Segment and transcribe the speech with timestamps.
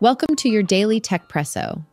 [0.00, 1.84] Welcome to your daily Techpresso.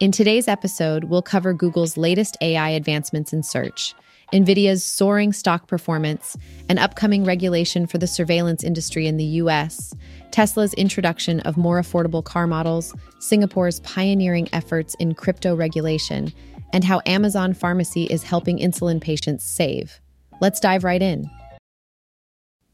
[0.00, 3.94] In today's episode, we'll cover Google's latest AI advancements in search,
[4.32, 6.34] NVIDIA's soaring stock performance,
[6.70, 9.92] an upcoming regulation for the surveillance industry in the US,
[10.30, 16.32] Tesla's introduction of more affordable car models, Singapore's pioneering efforts in crypto regulation,
[16.72, 20.00] and how Amazon Pharmacy is helping insulin patients save.
[20.40, 21.30] Let's dive right in.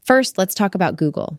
[0.05, 1.37] First, let's talk about Google.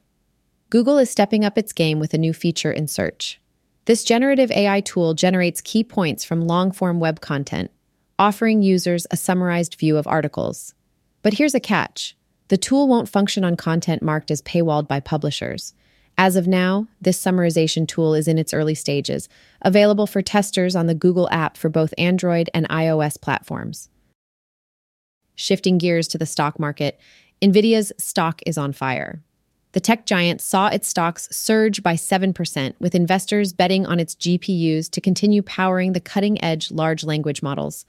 [0.70, 3.40] Google is stepping up its game with a new feature in search.
[3.86, 7.72] This generative AI tool generates key points from long form web content,
[8.20, 10.74] offering users a summarized view of articles.
[11.22, 15.74] But here's a catch the tool won't function on content marked as paywalled by publishers.
[16.16, 19.28] As of now, this summarization tool is in its early stages,
[19.62, 23.88] available for testers on the Google app for both Android and iOS platforms.
[25.34, 27.00] Shifting gears to the stock market,
[27.42, 29.22] NVIDIA's stock is on fire.
[29.72, 34.90] The tech giant saw its stocks surge by 7%, with investors betting on its GPUs
[34.90, 37.84] to continue powering the cutting edge large language models.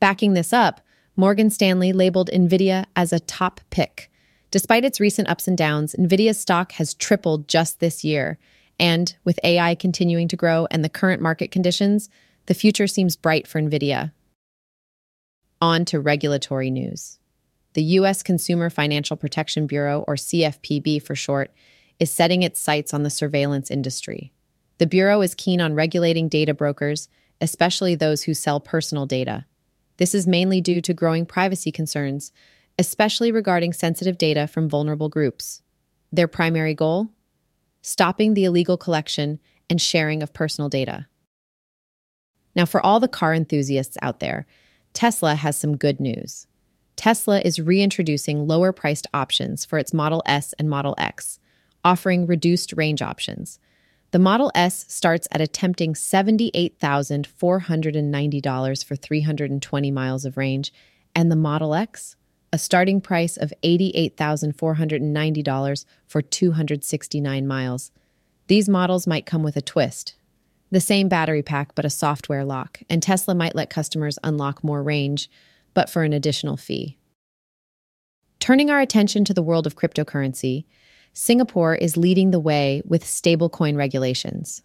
[0.00, 0.82] Backing this up,
[1.16, 4.10] Morgan Stanley labeled NVIDIA as a top pick.
[4.50, 8.38] Despite its recent ups and downs, NVIDIA's stock has tripled just this year.
[8.78, 12.08] And with AI continuing to grow and the current market conditions,
[12.46, 14.12] the future seems bright for NVIDIA.
[15.60, 17.18] On to regulatory news
[17.78, 18.24] the U.S.
[18.24, 21.52] Consumer Financial Protection Bureau, or CFPB for short,
[22.00, 24.32] is setting its sights on the surveillance industry.
[24.78, 27.08] The Bureau is keen on regulating data brokers,
[27.40, 29.46] especially those who sell personal data.
[29.98, 32.32] This is mainly due to growing privacy concerns,
[32.80, 35.62] especially regarding sensitive data from vulnerable groups.
[36.10, 37.10] Their primary goal?
[37.80, 39.38] Stopping the illegal collection
[39.70, 41.06] and sharing of personal data.
[42.56, 44.48] Now, for all the car enthusiasts out there,
[44.94, 46.48] Tesla has some good news.
[46.98, 51.38] Tesla is reintroducing lower priced options for its Model S and Model X,
[51.84, 53.60] offering reduced range options.
[54.10, 60.72] The Model S starts at a tempting $78,490 for 320 miles of range,
[61.14, 62.16] and the Model X,
[62.52, 67.92] a starting price of $88,490 for 269 miles.
[68.48, 70.16] These models might come with a twist.
[70.72, 74.82] The same battery pack, but a software lock, and Tesla might let customers unlock more
[74.82, 75.30] range
[75.78, 76.98] but for an additional fee.
[78.40, 80.64] Turning our attention to the world of cryptocurrency,
[81.12, 84.64] Singapore is leading the way with stablecoin regulations.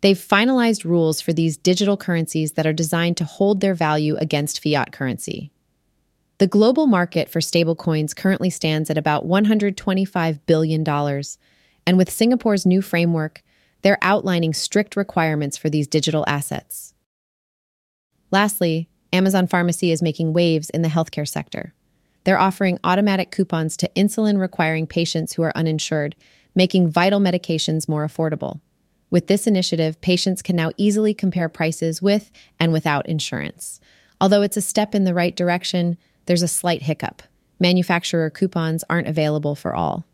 [0.00, 4.62] They've finalized rules for these digital currencies that are designed to hold their value against
[4.62, 5.52] fiat currency.
[6.38, 10.88] The global market for stablecoins currently stands at about $125 billion,
[11.86, 13.42] and with Singapore's new framework,
[13.82, 16.94] they're outlining strict requirements for these digital assets.
[18.30, 21.74] Lastly, Amazon Pharmacy is making waves in the healthcare sector.
[22.24, 26.14] They're offering automatic coupons to insulin requiring patients who are uninsured,
[26.54, 28.60] making vital medications more affordable.
[29.10, 33.80] With this initiative, patients can now easily compare prices with and without insurance.
[34.20, 37.22] Although it's a step in the right direction, there's a slight hiccup.
[37.58, 40.04] Manufacturer coupons aren't available for all.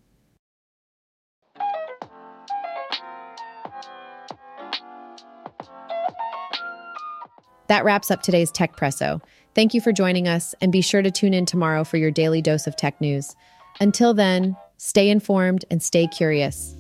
[7.69, 9.21] That wraps up today's Techpresso.
[9.55, 12.43] Thank you for joining us, and be sure to tune in tomorrow for your daily
[12.43, 13.35] dose of tech news.
[13.81, 16.77] Until then, stay informed and stay curious.